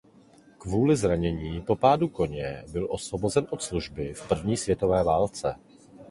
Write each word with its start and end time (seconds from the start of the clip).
Kvůli 0.57 0.95
zranění 0.95 1.61
po 1.61 1.75
pádu 1.75 2.07
z 2.07 2.11
koně 2.11 2.63
byl 2.71 2.87
osvobozen 2.89 3.47
od 3.49 3.61
služby 3.63 4.13
v 4.13 4.27
první 4.27 4.57
světové 4.57 5.03
válce. 5.03 5.55